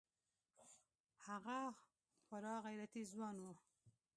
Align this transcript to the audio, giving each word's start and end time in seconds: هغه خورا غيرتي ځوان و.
هغه 1.25 1.59
خورا 2.25 2.55
غيرتي 2.65 3.03
ځوان 3.11 3.35
و. 3.41 3.45